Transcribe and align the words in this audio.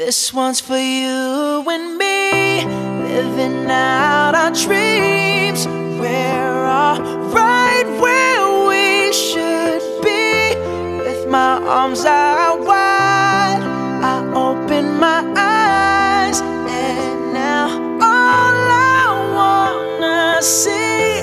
This 0.00 0.32
one's 0.32 0.60
for 0.60 0.78
you 0.78 1.62
and 1.68 1.98
me, 1.98 2.64
living 2.64 3.70
out 3.70 4.34
our 4.34 4.50
dreams. 4.50 5.66
We're 5.68 6.64
all 6.64 7.02
right 7.28 7.84
where 8.00 8.66
we 8.66 9.12
should 9.12 9.82
be, 10.02 10.56
with 11.04 11.28
my 11.28 11.60
arms 11.62 12.06
out 12.06 12.60
wide. 12.60 13.60
I 14.02 14.24
open 14.34 14.98
my 14.98 15.20
eyes, 15.36 16.40
and 16.40 17.34
now 17.34 17.68
all 18.00 18.54
I 18.72 19.04
wanna 19.34 20.40
see 20.40 21.18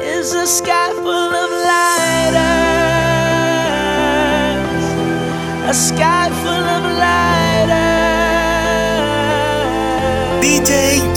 is 0.00 0.32
a 0.32 0.46
sky 0.46 0.81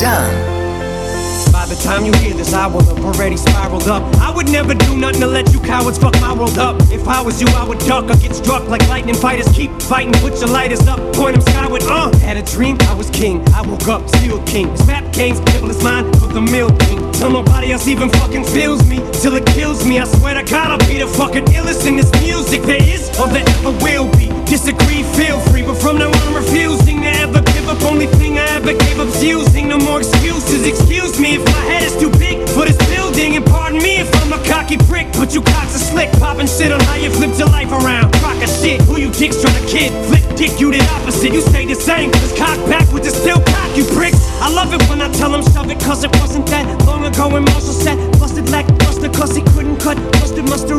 John. 0.05 1.52
By 1.52 1.66
the 1.66 1.76
time 1.82 2.05
you 2.05 2.14
hear 2.22 2.36
this, 2.36 2.54
I 2.54 2.68
will 2.68 2.84
have 2.84 3.04
already 3.04 3.38
spiraled 3.38 3.88
up. 3.88 4.04
I 4.22 4.30
would 4.30 4.48
never 4.52 4.76
do 4.76 4.95
nothing 4.95 5.22
to 5.22 5.26
let 5.26 5.52
you 5.52 5.59
cowards 5.59 5.98
fuck 5.98 6.14
my 6.22 6.31
world 6.31 6.59
up. 6.59 6.80
If 6.91 7.08
I 7.08 7.23
was 7.23 7.41
you, 7.41 7.48
I 7.48 7.68
would 7.68 7.80
duck 7.80 8.05
or 8.05 8.18
get 8.18 8.36
struck 8.36 8.70
like 8.70 8.88
lightning 8.88 9.16
fighters. 9.16 9.48
Keep 9.58 9.81
fighting, 9.81 10.14
put 10.22 10.40
your 10.40 10.50
lighters 10.50 10.88
up, 10.88 11.00
point 11.16 11.34
them 11.34 11.41
skyward. 11.41 11.81
Uh, 11.86 12.16
had 12.20 12.38
a 12.38 12.44
dream, 12.44 12.78
I 12.81 12.94
was 12.94 13.09
king. 13.09 13.41
I 13.50 13.64
woke 13.64 13.88
up, 13.88 14.08
still 14.18 14.44
king. 14.45 14.70
This 14.73 14.86
rap 14.86 15.12
game's 15.12 15.40
devil 15.40 15.72
is 15.72 15.84
mine, 15.84 16.14
for 16.20 16.28
the 16.28 16.42
mill 16.42 16.70
king. 16.86 17.12
Till 17.14 17.31
nobody 17.31 17.72
else 17.72 17.88
even 17.88 18.09
fucking 18.09 18.44
feels 18.44 18.88
me, 18.88 18.98
till 19.23 19.34
it 19.34 19.48
kills 19.58 19.88
me. 19.88 19.98
I 19.98 20.06
swear 20.06 20.36
to 20.36 20.44
God, 20.44 20.70
I'll 20.70 20.88
be 20.88 21.00
the 21.00 21.08
fucking 21.08 21.45
illest 21.45 21.88
in 21.88 21.95
this 21.95 22.12
music 22.22 22.62
there 22.62 22.84
is 22.84 23.09
or 23.20 23.28
there 23.28 23.48
ever 23.58 23.72
will 23.81 24.06
be. 24.12 24.28
Disagree, 24.45 25.02
feel 25.17 25.40
free, 25.50 25.64
but 25.64 25.78
from 25.81 25.98
now 25.98 26.09
on, 26.09 26.28
I'm 26.28 26.36
Only 27.95 28.12
thing 28.20 28.38
I 28.38 28.44
ever 28.59 28.73
gave 28.73 28.99
up's 28.99 29.23
using. 29.23 29.70
No 29.70 29.77
more 29.77 29.99
excuses. 29.99 30.67
Excuse 30.67 31.17
me 31.17 31.39
if 31.39 31.45
my 31.45 31.64
head 31.72 31.83
is 31.83 31.95
too 31.95 32.11
big 32.20 32.44
for 32.50 32.66
this 32.67 32.75
building, 32.92 33.38
and 33.38 33.45
pardon 33.45 33.80
me 33.81 34.03
if 34.03 34.11
I'm 34.20 34.33
a 34.33 34.44
cocky 34.44 34.75
prick. 34.75 35.08
But 35.14 35.33
you 35.33 35.42
cocks 35.42 35.80
are 35.80 35.86
slick, 35.95 36.11
popping 36.20 36.45
shit 36.45 36.73
on 36.73 36.81
how 36.81 36.95
you 36.95 37.09
flipped 37.09 37.39
your 37.39 37.47
life 37.47 37.72
around. 37.72 38.11
Rock 38.20 38.36
shit, 38.59 38.81
who 38.81 39.00
you 39.00 39.11
dicks 39.11 39.39
trying 39.39 39.55
to 39.55 39.66
kid? 39.72 39.95
Flip 40.11 40.25
dick, 40.36 40.59
you 40.59 40.73
the 40.75 40.83
opposite. 40.92 41.31
You 41.31 41.39
stay 41.39 41.66
the 41.66 41.75
same, 41.75 42.11
cause 42.11 42.38
cock 42.38 42.59
backwards 42.67 43.08
is 43.08 43.16
still 43.16 43.39
cock, 43.39 43.78
you 43.78 43.86
pricks. 43.95 44.20
I 44.44 44.52
love 44.52 44.73
it 44.73 44.83
when 44.89 45.00
I 45.02 45.09
tell 45.14 45.31
them 45.31 45.44
shove 45.55 45.72
it, 45.72 45.80
cause 45.80 46.03
it 46.03 46.11
wasn't 46.20 46.48
that 46.48 46.67
long 46.86 47.05
ago 47.05 47.30
when 47.30 47.45
Marshall 47.45 47.80
said, 47.80 47.95
busted 48.20 48.50
like 48.50 48.67
buster, 48.80 49.08
cause 49.08 49.33
he 49.33 49.42
couldn't 49.55 49.77
cut. 49.80 49.95
Busted 50.20 50.44
up, 50.52 50.67
brain 50.67 50.75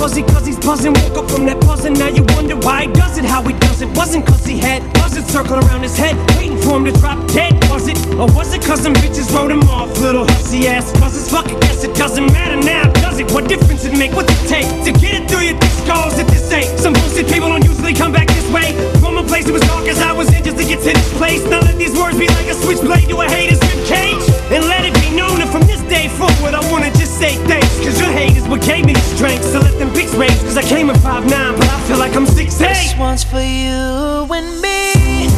fuzzy, 0.00 0.22
cause 0.22 0.46
he's 0.46 0.58
buzzing. 0.58 0.94
Woke 0.94 1.18
up 1.18 1.30
from 1.30 1.44
that 1.44 1.60
buzzing, 1.60 1.92
now 1.92 2.08
you 2.08 2.24
wonder 2.32 2.56
why 2.56 2.88
he 2.88 2.92
does 2.92 3.18
it, 3.18 3.24
how 3.24 3.42
he 3.42 3.52
does 3.60 3.82
it. 3.82 3.88
Wasn't 3.94 4.24
cause 4.26 4.46
he 4.46 4.56
had 4.56 4.80
buzzard 4.94 5.24
circling 5.28 5.62
around 5.68 5.82
his 5.82 5.96
head, 5.96 6.16
waiting 6.36 6.56
for 6.56 6.80
him 6.80 6.86
to 6.88 6.92
drop 6.92 7.20
dead. 7.28 7.52
Was 7.68 7.86
it? 7.86 8.00
Or 8.16 8.26
was 8.32 8.54
it 8.54 8.64
cause 8.64 8.80
some 8.80 8.94
bitches 8.94 9.28
wrote 9.34 9.50
him 9.50 9.60
off, 9.68 9.92
little 10.00 10.24
hussy 10.24 10.66
ass? 10.66 10.90
Cause 10.98 11.12
it's 11.20 11.30
fucking 11.30 11.60
guess 11.60 11.84
it 11.84 11.94
doesn't 11.94 12.32
matter 12.32 12.56
now, 12.56 12.90
does 13.04 13.20
it? 13.20 13.30
What 13.30 13.46
difference 13.46 13.84
it 13.84 13.92
make? 13.92 14.12
What's 14.16 14.32
it 14.32 14.48
take 14.48 14.68
to 14.88 14.92
get 14.98 15.12
it 15.20 15.28
through 15.28 15.44
your 15.52 15.60
skulls 15.84 16.18
at 16.18 16.26
this 16.28 16.50
ain't? 16.50 16.80
Some 16.80 16.94
bullshit 16.94 17.28
people 17.28 17.50
don't 17.50 17.64
usually 17.64 17.92
come 17.92 18.12
back 18.12 18.28
this 18.28 18.48
way. 18.50 18.72
From 19.00 19.18
a 19.18 19.22
place 19.22 19.44
that 19.44 19.52
was 19.52 19.62
dark 19.68 19.86
as 19.86 20.00
I 20.00 20.12
was 20.12 20.32
in 20.32 20.42
just 20.42 20.56
to 20.56 20.64
get 20.64 20.80
to 20.80 20.96
this 20.96 21.12
place. 21.20 21.44
Now 21.44 21.60
let 21.60 21.76
these 21.76 21.92
words 21.92 22.16
be 22.16 22.26
like 22.26 22.48
a 22.48 22.54
switchblade 22.54 23.10
to 23.10 23.20
a 23.20 23.28
hater's 23.28 23.60
rib 23.68 23.84
cage. 23.84 24.09
And 24.50 24.64
let 24.66 24.84
it 24.84 24.94
be 24.94 25.14
known 25.14 25.38
that 25.38 25.48
from 25.52 25.62
this 25.62 25.80
day 25.82 26.08
forward, 26.08 26.54
I 26.54 26.62
wanna 26.72 26.90
just 26.90 27.18
say 27.18 27.36
thanks. 27.46 27.78
Cause 27.78 28.00
your 28.00 28.10
hate 28.10 28.36
is 28.36 28.48
what 28.48 28.62
gave 28.62 28.84
me 28.84 28.92
the 28.92 29.06
strength. 29.14 29.44
So 29.44 29.60
let 29.60 29.78
them 29.78 29.92
pics 29.92 30.12
raise. 30.14 30.42
Cause 30.42 30.56
I 30.56 30.62
came 30.62 30.90
at 30.90 30.96
5'9, 30.96 31.56
but 31.56 31.68
I 31.68 31.80
feel 31.86 31.98
like 31.98 32.16
I'm 32.16 32.26
6'8. 32.26 32.58
This 32.58 32.96
one's 32.98 33.22
for 33.22 33.40
you 33.40 34.26
and 34.34 34.60
me, 34.60 35.28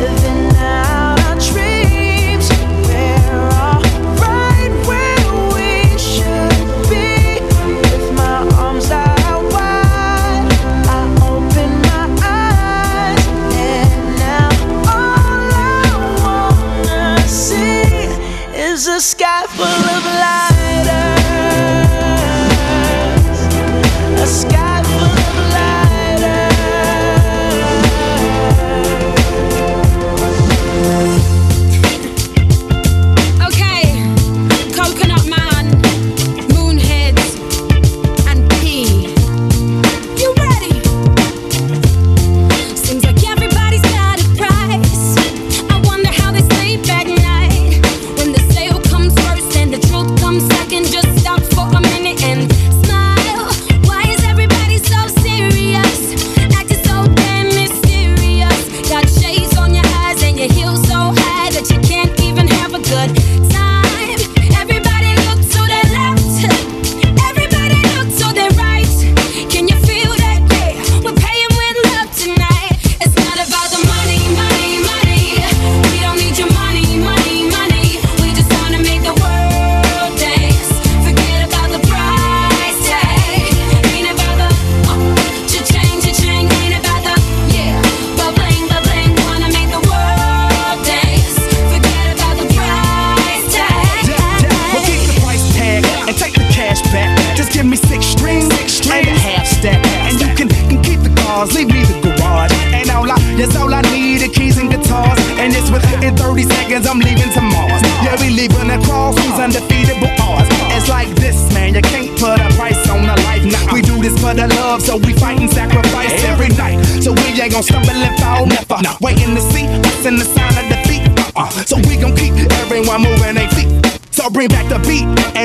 living 0.00 0.56
out 0.56 0.91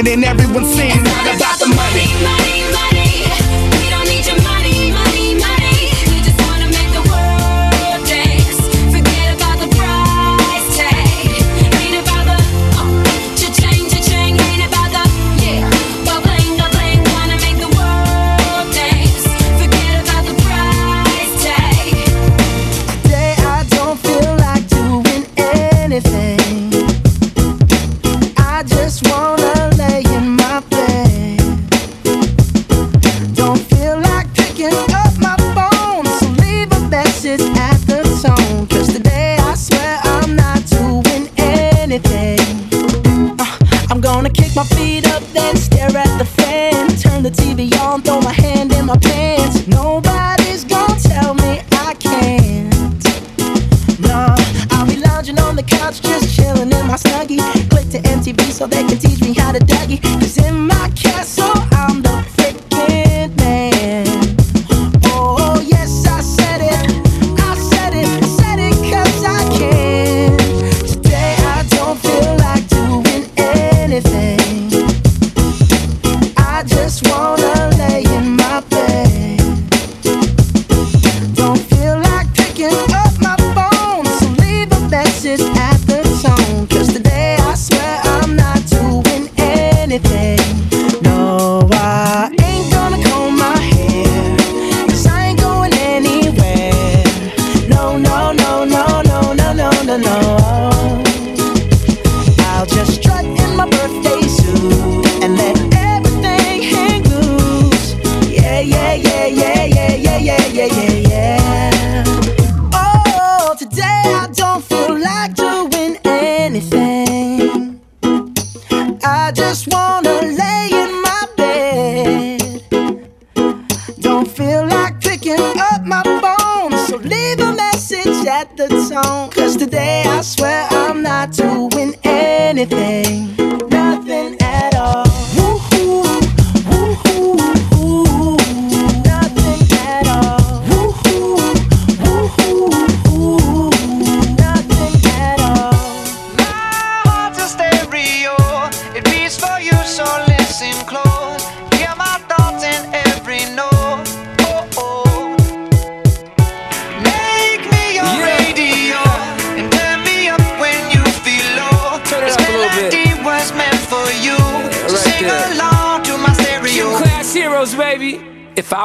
and 0.07 0.23
then 0.23 0.39
everyone 0.39 0.63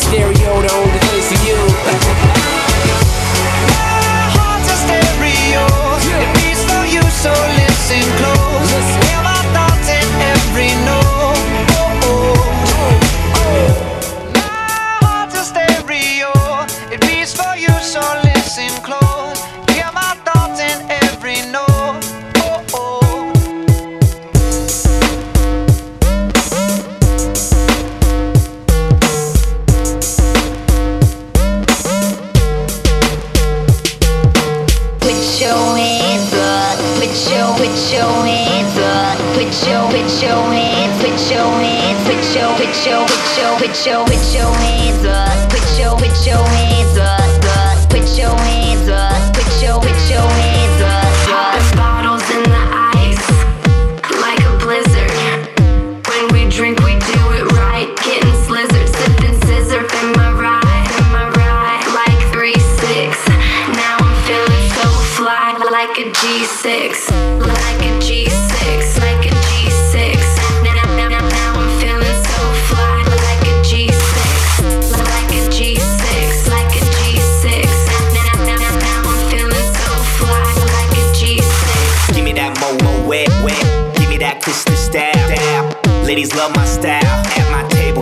stereo, 0.00 0.62
the 0.62 0.72
only 0.72 0.98
place 0.98 1.28
for 1.28 1.46
you. 1.46 2.09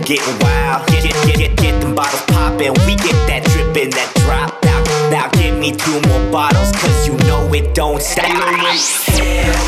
getting 0.09 0.39
wild. 0.39 0.87
Get, 0.87 1.03
get, 1.03 1.13
get, 1.21 1.37
get, 1.37 1.55
get 1.57 1.81
them 1.81 1.93
bottles 1.93 2.23
poppin'. 2.33 2.73
We 2.89 2.97
get 2.97 3.13
that 3.29 3.45
drippin', 3.53 3.93
that 3.93 4.09
drop 4.25 4.57
Now, 4.65 4.81
Now 5.13 5.29
give 5.37 5.53
me 5.53 5.69
two 5.69 6.01
more 6.09 6.25
bottles, 6.33 6.73
cause 6.81 7.05
you 7.05 7.13
know 7.29 7.45
it 7.53 7.75
don't 7.75 8.01
stop. 8.01 8.25
Hell 8.25 8.41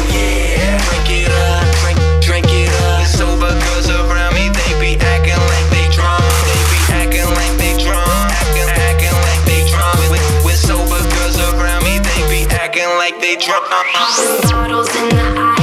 yeah, 0.09 0.81
drink 0.89 1.09
it 1.13 1.29
up, 1.29 1.61
drink, 1.85 1.99
drink 2.25 2.49
it 2.49 2.73
up. 2.89 3.05
Sober 3.05 3.53
girls 3.53 3.85
around 3.93 4.33
me, 4.33 4.49
they 4.49 4.73
be 4.81 4.97
acting 4.97 5.37
like 5.37 5.67
they 5.69 5.85
drunk. 5.93 6.25
They 6.49 6.61
be 6.73 6.79
acting 6.89 7.29
like 7.37 7.53
they 7.61 7.77
drunk. 7.77 8.25
Acting, 8.33 8.69
acting 8.81 9.17
like 9.21 9.41
they 9.45 9.61
drunk. 9.69 9.93
With, 10.09 10.25
with 10.41 10.57
sober 10.57 11.05
girls 11.05 11.37
around 11.37 11.85
me, 11.85 12.01
they 12.01 12.21
be 12.33 12.49
acting 12.49 12.89
like 12.97 13.21
they 13.21 13.37
drunk. 13.37 13.69
Bottles 14.49 14.89
in 14.89 15.05
the 15.13 15.21
eye. 15.37 15.60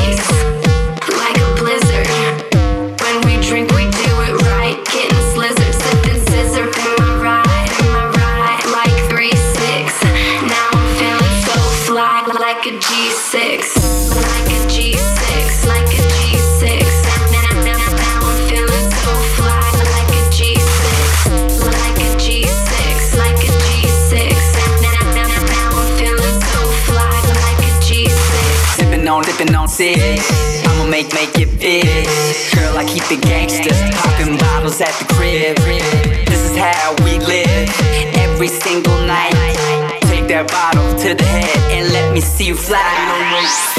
six. 29.78 30.26
I'ma 30.66 30.90
make 30.90 31.14
make 31.14 31.38
it 31.38 31.54
big. 31.54 31.87
Girl, 32.50 32.75
I 32.75 32.82
keep 32.82 33.06
the 33.06 33.14
gangsters 33.14 33.78
popping 33.94 34.37
bottles 34.37 34.80
at 34.80 34.90
the 34.99 35.06
crib. 35.14 35.54
This 36.26 36.50
is 36.50 36.56
how 36.58 36.99
we 37.06 37.23
live 37.23 37.70
every 38.18 38.49
single 38.49 38.99
night. 39.06 39.38
Take 40.11 40.26
that 40.35 40.50
bottle 40.50 40.99
to 40.99 41.14
the 41.14 41.23
head 41.23 41.54
and 41.70 41.92
let 41.94 42.12
me 42.12 42.20
see 42.20 42.50
you 42.50 42.56
fly. 42.56 42.82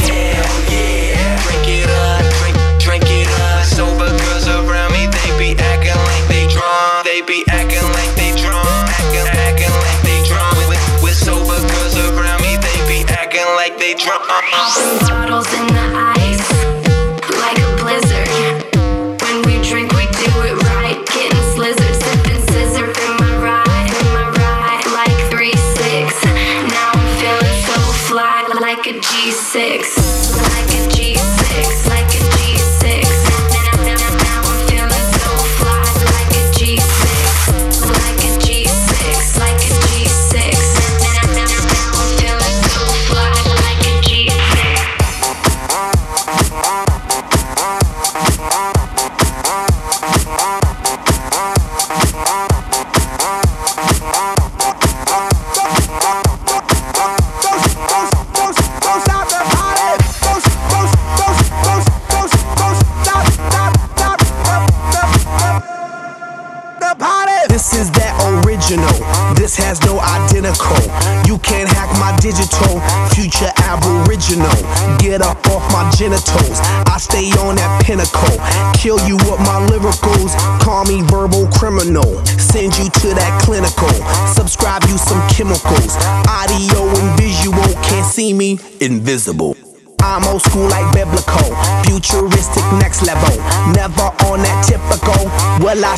Hell 0.07 0.47
yeah, 0.71 1.19
drink 1.43 1.67
it 1.67 1.91
up, 1.91 2.23
drink, 2.39 2.55
drink 2.79 3.03
it 3.11 3.27
up. 3.51 3.67
Sober 3.67 4.07
girls 4.07 4.47
around 4.47 4.95
me, 4.95 5.03
they 5.11 5.29
be 5.35 5.51
acting 5.59 5.99
like 5.99 6.25
they 6.31 6.47
drunk, 6.47 7.03
they 7.03 7.19
be 7.27 7.43
acting 7.51 7.83
like 7.99 8.11
they 8.15 8.31
drunk, 8.39 8.87
acting, 8.87 9.27
acting 9.35 9.75
like 9.83 9.99
they 10.07 10.23
drunk. 10.23 10.55
With, 10.71 10.79
with 11.03 11.17
sober 11.19 11.59
girls 11.59 11.99
around 12.07 12.39
me, 12.39 12.55
they 12.55 12.79
be 12.87 13.03
acting 13.11 13.51
like 13.59 13.75
they 13.75 13.99
drunk. 13.99 14.23
Bottles 15.11 15.51
in 15.59 15.68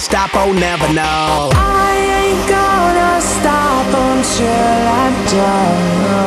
stop 0.02 0.36
or 0.36 0.52
never 0.54 0.92
know. 0.94 1.52
I 1.54 1.94
ain't 2.22 2.50
gonna 2.50 3.22
stop 3.22 3.86
until 3.86 4.88
I'm 5.00 5.26
done. 5.28 6.21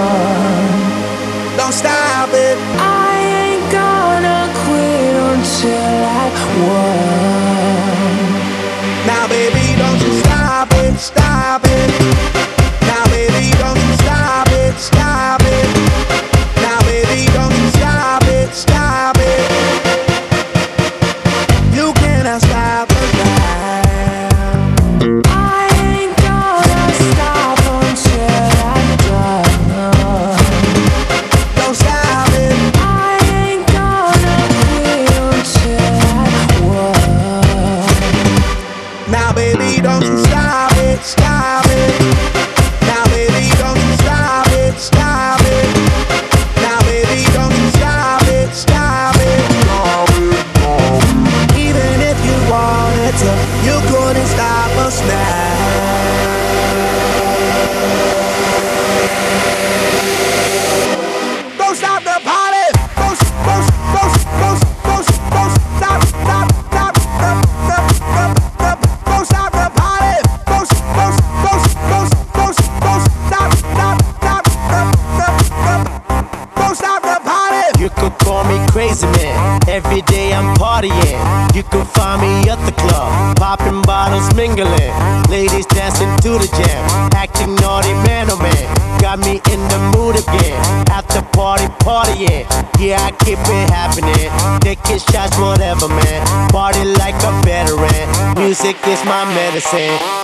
ese 99.65 100.24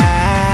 high 0.00 0.49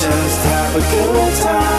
just 0.00 0.44
have 0.46 0.76
a 0.76 0.80
good 0.80 1.34
time. 1.42 1.73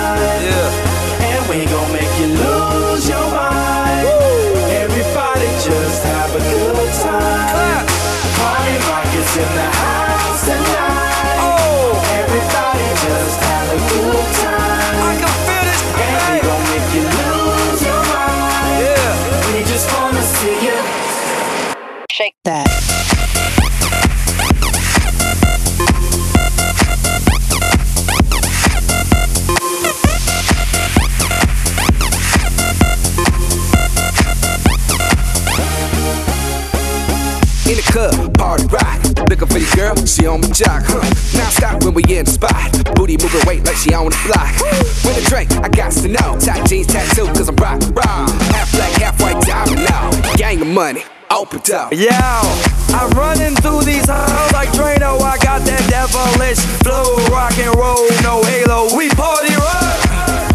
Gang 50.65 50.71
of 50.71 50.73
money, 50.73 51.03
open 51.29 51.61
up. 51.75 51.93
Yeah, 51.93 52.41
I'm 52.89 53.09
running 53.11 53.53
through 53.61 53.83
these 53.83 54.09
halls 54.09 54.51
like 54.51 54.69
Drano. 54.69 55.21
I 55.21 55.37
got 55.37 55.61
that 55.61 55.85
devilish 55.93 56.57
flow, 56.81 57.21
rock 57.29 57.53
and 57.61 57.69
roll, 57.77 58.09
no 58.25 58.41
halo. 58.41 58.89
We 58.97 59.09
party 59.13 59.53
rock. 59.61 59.93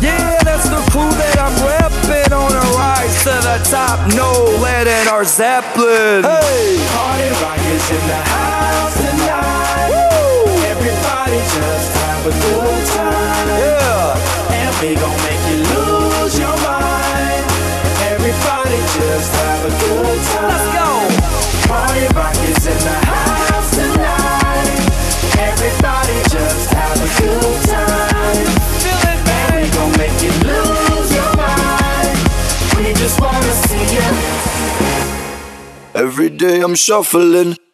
Yeah, 0.02 0.42
that's 0.42 0.66
the 0.66 0.82
crew 0.90 1.10
that 1.14 1.38
I'm 1.38 1.54
repping 1.62 2.32
on 2.34 2.50
a 2.50 2.64
rise 2.74 3.22
to 3.22 3.34
the 3.38 3.58
top. 3.70 4.02
No 4.18 4.32
lead 4.58 4.88
in 4.88 5.06
our 5.06 5.22
Zeppelin. 5.24 6.26
Hey, 6.26 6.74
Party 6.90 7.30
rock 7.38 7.62
is 7.70 7.86
in 7.94 8.02
the 8.10 8.20
house 8.26 8.96
tonight. 8.98 9.94
Everybody 10.74 11.38
just 11.38 11.90
have 12.02 12.26
a 12.26 12.34
good 12.34 12.82
time. 12.98 13.48
yeah. 13.62 14.58
And 14.58 14.74
we 14.82 14.94
gon' 14.98 15.29
just 19.20 19.34
have 19.36 19.64
a 19.66 19.68
good 19.68 20.20
time. 20.32 20.48
Let's 20.48 20.68
go. 20.80 20.88
Party 21.68 22.06
rock 22.16 22.36
is 22.48 22.66
in 22.72 22.78
the 22.88 22.96
house 23.12 23.70
tonight. 23.76 24.68
Everybody 25.48 26.16
just 26.34 26.72
have 26.72 26.96
a 26.96 27.10
good 27.20 27.58
time. 27.68 28.46
Feel 28.80 29.02
it, 29.12 29.20
And 29.36 29.52
we 29.54 29.60
baby. 29.60 29.76
gon' 29.76 29.92
make 30.00 30.16
you 30.24 30.32
lose 30.48 31.10
your 31.18 31.30
mind. 31.36 32.16
We 32.78 32.84
just 33.02 33.20
wanna 33.20 33.52
see 33.66 33.84
you. 33.96 34.08
Every 35.94 36.30
day 36.30 36.62
I'm 36.62 36.74
shuffling. 36.74 37.50
Shuffling, 37.50 37.69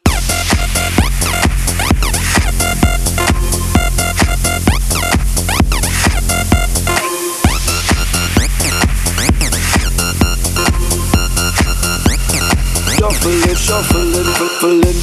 shuffling, 14.59 14.81
shuffling. 14.81 14.96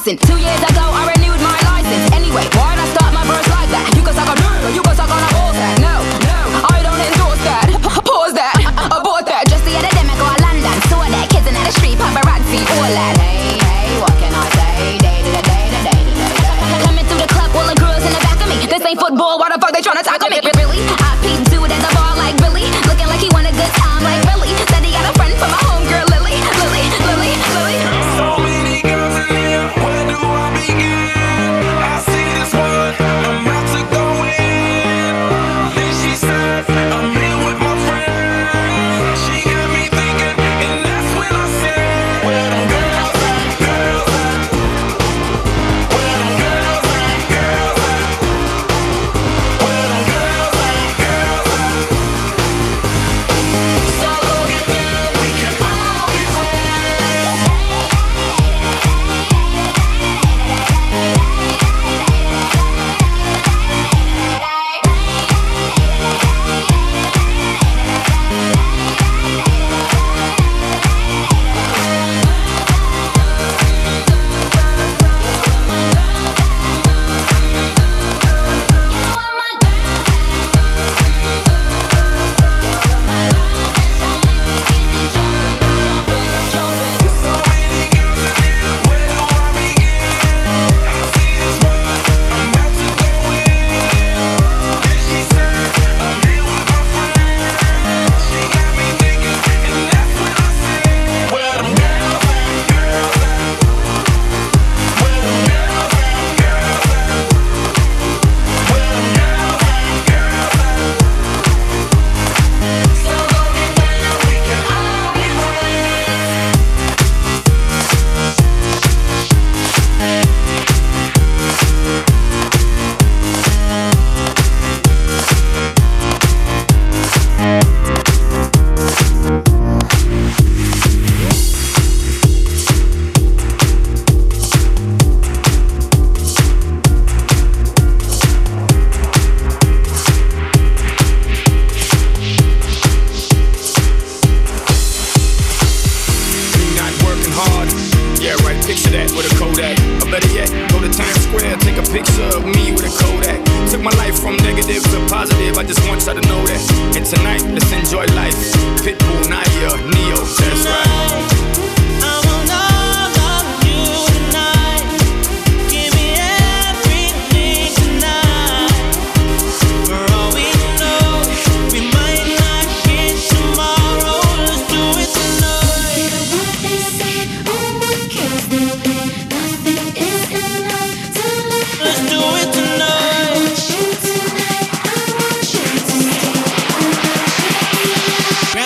Tyson. 0.00 0.16
Two 0.16 0.40
years 0.40 0.62
ago, 0.64 0.80
I 0.80 1.12
renewed 1.12 1.40
my 1.44 1.56
license. 1.68 2.08
Anyway, 2.16 2.48
why'd 2.56 2.80
I 2.80 2.86
start 2.96 3.12
my 3.12 3.20
verse 3.28 3.44
like 3.52 3.68
that? 3.68 3.84
You 3.92 4.00
can 4.00 4.16
suck 4.16 4.28
on 4.32 4.36
dirt, 4.40 4.72
you 4.72 4.80
can 4.80 4.96
suck 4.96 5.12
on 5.12 5.20
a 5.20 5.28
ball 5.36 5.52
sack. 5.52 5.76
No, 5.76 6.00
no, 6.24 6.40
I 6.72 6.80
don't 6.80 6.96
endorse 6.96 7.42
that. 7.44 7.68
Pause 8.08 8.32
that, 8.40 8.56
abort 8.96 9.28
that. 9.28 9.44
Just 9.52 9.60
the 9.68 9.76
other 9.76 9.92
day, 9.92 10.00
I 10.00 10.16
go 10.16 10.24
to 10.24 10.40
London, 10.40 10.76
saw 10.88 11.04
that 11.04 11.28
kids 11.28 11.44
in 11.44 11.52
the 11.52 11.72
street, 11.76 12.00
paparazzi, 12.00 12.64
all 12.80 12.88
that. 12.96 13.20
Hey, 13.20 13.60
hey, 13.60 14.00
what 14.00 14.14
can 14.16 14.32
I 14.32 14.44
say? 14.56 14.96
Day 15.04 15.20
to 15.20 15.30
day 15.36 15.64
to 15.68 15.80
day 15.84 16.00
to 16.00 16.12
day. 16.16 16.80
Coming 16.80 17.04
through 17.04 17.20
the 17.20 17.28
club, 17.28 17.52
all 17.52 17.68
the 17.68 17.76
girls 17.76 18.00
in 18.00 18.12
the 18.16 18.22
back 18.24 18.40
of 18.40 18.48
me. 18.48 18.56
This 18.64 18.80
ain't 18.80 18.96
football. 18.96 19.36
Why 19.36 19.52
the 19.52 19.60
fuck 19.60 19.76
they 19.76 19.84
tryna 19.84 20.00
talk? 20.00 20.19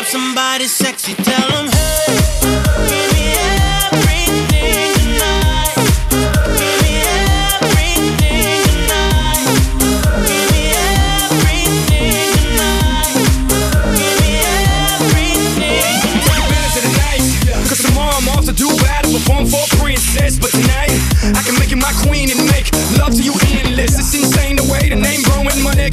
up 0.05 0.11
somebody 0.11 0.67
sexy, 0.67 1.15
tell 1.15 1.49
them 1.51 1.69
hey. 1.69 2.24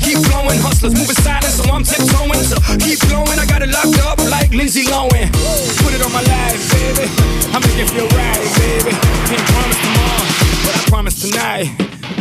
keep 0.02 0.18
flowing. 0.26 0.60
Hustlers 0.60 0.94
moving 0.94 1.16
silent, 1.22 1.54
so 1.54 1.64
I'm 1.70 1.84
tiptoeing. 1.84 2.44
So 2.44 2.58
keep 2.82 3.00
flowing. 3.08 3.38
I 3.38 3.46
got 3.46 3.62
it 3.62 3.70
locked 3.70 4.02
up 4.04 4.18
like 4.30 4.52
Lindsay 4.52 4.84
Lohan. 4.86 5.30
Put 5.86 5.94
it 5.94 6.02
on 6.02 6.12
my 6.12 6.24
life, 6.26 6.62
baby. 6.74 7.06
I 7.54 7.58
make 7.62 7.78
it 7.78 7.90
feel 7.90 8.10
right, 8.18 8.42
baby. 8.60 8.94
Can't 9.30 9.46
promise 9.54 9.80
tomorrow, 9.86 10.26
but 10.66 10.74
I 10.76 10.82
promise 10.90 11.16
tonight. 11.22 11.66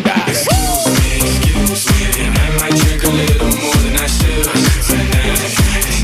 Guys. 0.04 0.46
Excuse 0.46 0.86
me, 1.00 1.12
excuse 1.32 1.84
me, 1.88 2.24
and 2.24 2.34
I 2.36 2.48
might 2.60 2.76
drink 2.76 3.02
a 3.04 3.12
little 3.12 3.52
more 3.58 3.80
than 3.84 3.96
I 3.96 4.06
should 4.06 4.46
tonight. 4.86 5.40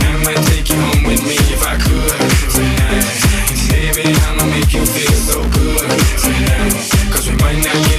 And 0.02 0.16
I 0.16 0.20
might 0.24 0.42
take 0.48 0.68
you 0.70 0.80
home 0.80 1.04
with 1.04 1.22
me 1.22 1.36
if 1.52 1.62
I 1.62 1.76
could 1.76 2.18
tonight. 2.52 3.06
And 3.46 3.58
baby, 3.70 4.14
I'ma 4.26 4.44
make 4.50 4.72
you 4.72 4.84
feel 4.84 5.16
so 5.28 5.38
good 5.54 5.90
tonight. 6.20 6.74
Cause 7.12 7.28
we 7.28 7.36
might 7.36 7.60
not 7.62 7.74
get. 7.88 7.95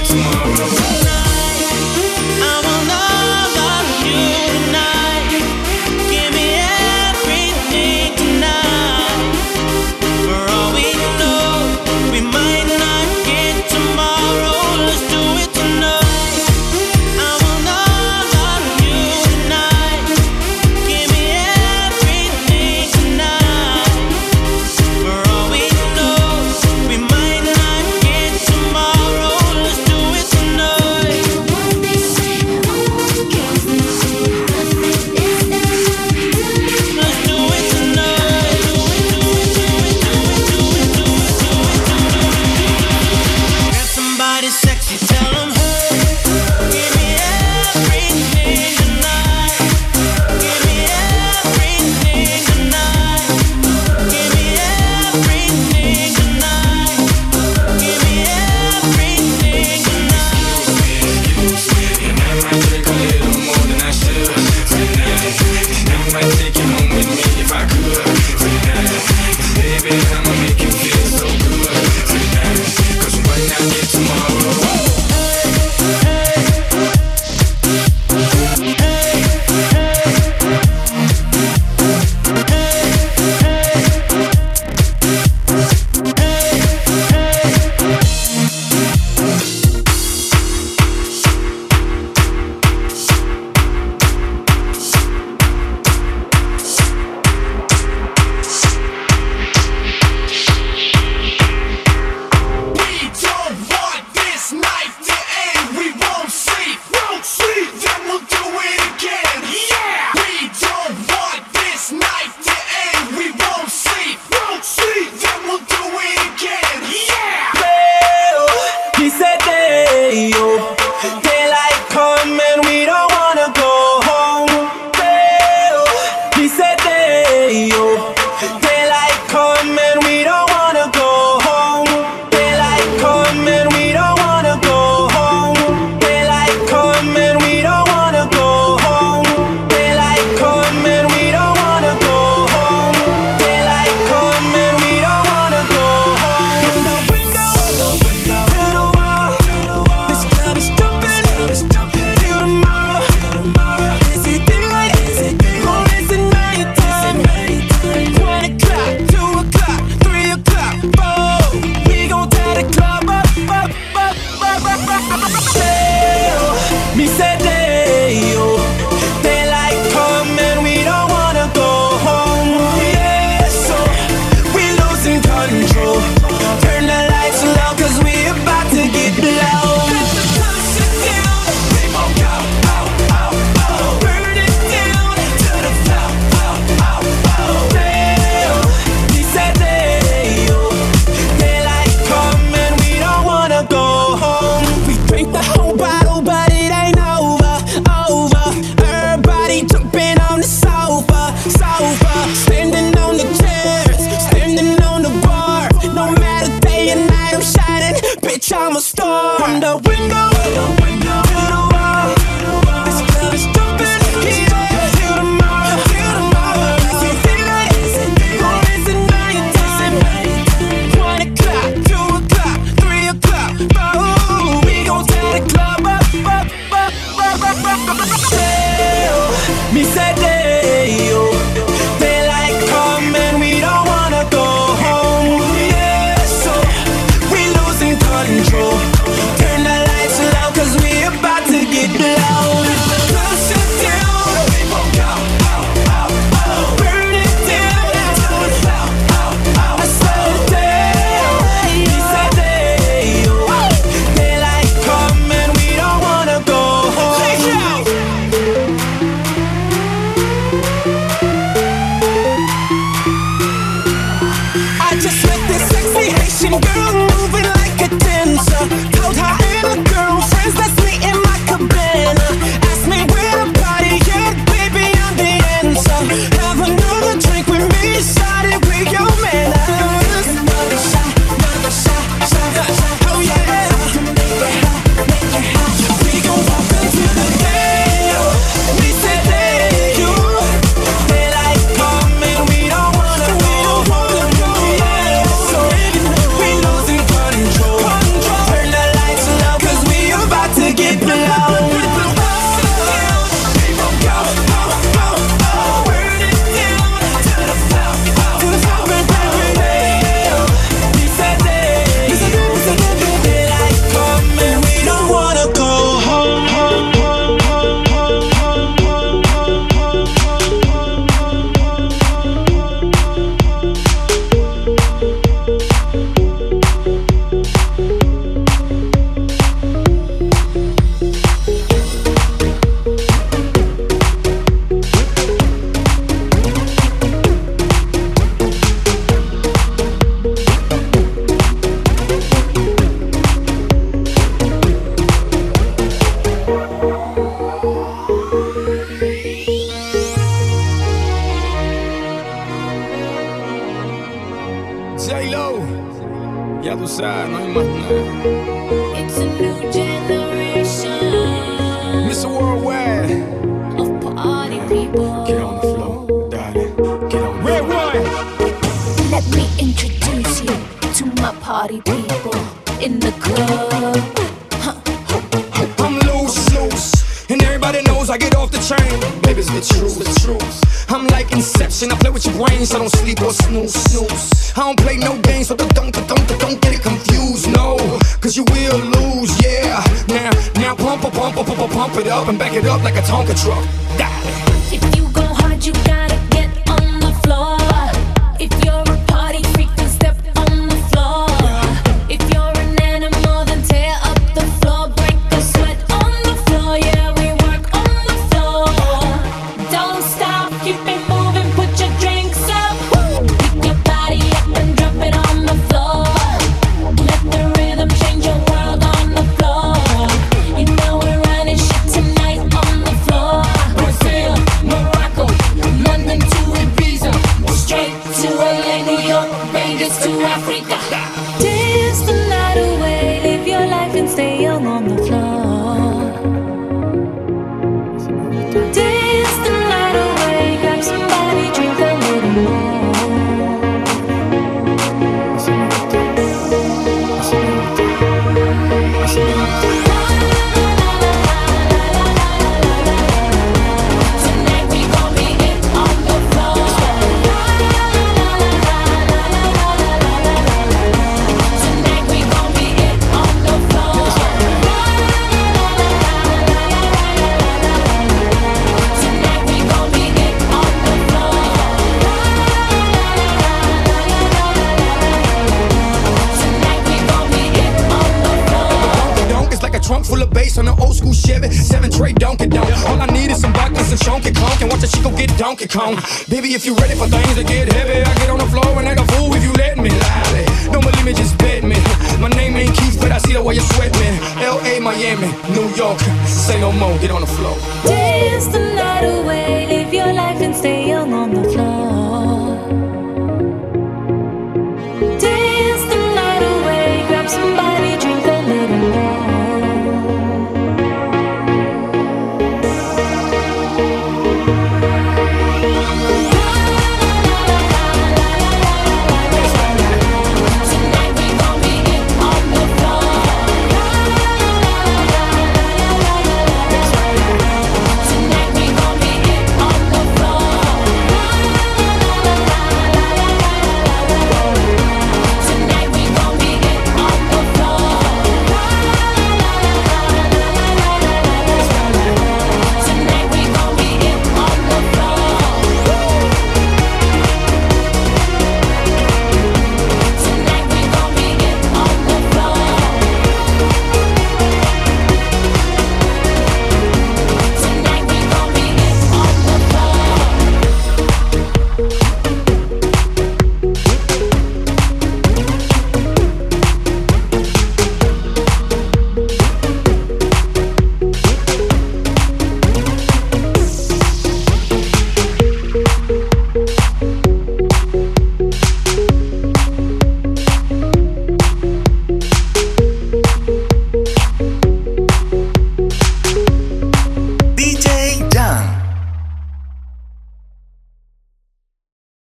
Get 485.27 485.37
Donkey 485.39 485.67
Kong. 485.67 485.95
Baby, 486.29 486.53
if 486.53 486.65
you 486.65 486.75
ready 486.75 486.95
for 486.95 487.07
things 487.07 487.35
to 487.35 487.43
get 487.43 487.71
heavy, 487.71 488.01
I 488.01 488.13
get 488.15 488.29
on 488.29 488.39
the 488.39 488.45
floor 488.45 488.79
and 488.79 488.87
act 488.87 488.99
a 488.99 489.05
fool 489.13 489.33
if 489.35 489.43
you 489.43 489.53
let 489.53 489.77
me. 489.77 489.89
Lally. 489.89 490.45
Don't 490.71 490.83
believe 490.83 491.05
me, 491.05 491.13
just 491.13 491.37
bet 491.37 491.63
me. 491.63 491.77
My 492.19 492.29
name 492.29 492.55
ain't 492.55 492.75
Keith, 492.75 492.97
but 492.99 493.11
I 493.11 493.17
see 493.19 493.33
the 493.33 493.41
way 493.41 493.55
you 493.55 493.61
sweat 493.61 493.91
me. 493.99 494.09
L.A., 494.43 494.79
Miami, 494.79 495.31
New 495.55 495.67
York. 495.75 495.99
Say 496.25 496.59
no 496.59 496.71
more, 496.71 496.97
get 496.99 497.11
on 497.11 497.21
the 497.21 497.27
floor. 497.27 497.57
Dance 497.83 498.47
the 498.47 498.59
night 498.59 499.03
away, 499.03 499.67
live 499.67 499.93
your 499.93 500.13
life 500.13 500.41
and 500.41 500.55
stay 500.55 500.87
young 500.87 501.13
on 501.13 501.33
the 501.33 501.43
floor. 501.49 501.96